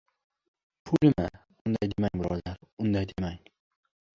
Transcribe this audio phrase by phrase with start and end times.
[0.87, 1.27] —Pulmi?
[1.67, 3.39] Unday demang, birodar, unday demang...